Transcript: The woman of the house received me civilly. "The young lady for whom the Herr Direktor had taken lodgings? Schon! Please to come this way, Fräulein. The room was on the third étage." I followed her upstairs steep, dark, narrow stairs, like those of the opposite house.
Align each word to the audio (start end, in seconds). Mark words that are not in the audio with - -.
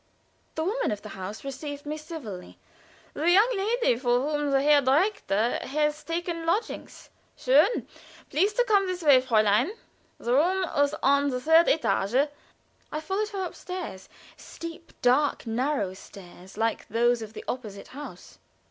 The 0.55 0.63
woman 0.63 0.89
of 0.89 1.03
the 1.03 1.09
house 1.09 1.43
received 1.43 1.85
me 1.85 1.95
civilly. 1.95 2.57
"The 3.13 3.29
young 3.29 3.55
lady 3.55 3.99
for 3.99 4.19
whom 4.19 4.49
the 4.49 4.59
Herr 4.63 4.81
Direktor 4.81 5.59
had 5.61 5.93
taken 6.07 6.43
lodgings? 6.43 7.11
Schon! 7.37 7.85
Please 8.31 8.51
to 8.53 8.63
come 8.63 8.87
this 8.87 9.03
way, 9.03 9.21
Fräulein. 9.21 9.75
The 10.17 10.33
room 10.33 10.63
was 10.75 10.95
on 11.03 11.29
the 11.29 11.39
third 11.39 11.67
étage." 11.67 12.29
I 12.91 12.99
followed 12.99 13.29
her 13.29 13.45
upstairs 13.45 14.09
steep, 14.37 14.91
dark, 15.03 15.45
narrow 15.45 15.93
stairs, 15.93 16.57
like 16.57 16.87
those 16.87 17.21
of 17.21 17.33
the 17.33 17.45
opposite 17.47 17.89
house. 17.89 18.39